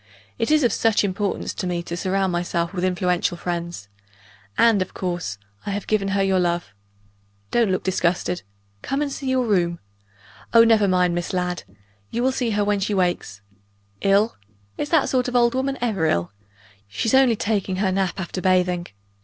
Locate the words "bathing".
18.41-18.87